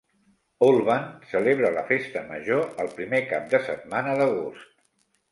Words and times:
Olvan 0.67 1.03
celebra 1.33 1.69
la 1.75 1.83
festa 1.91 2.23
major 2.31 2.63
el 2.85 2.89
primer 2.95 3.19
cap 3.33 3.45
de 3.51 3.61
setmana 3.67 4.17
d'agost. 4.21 4.73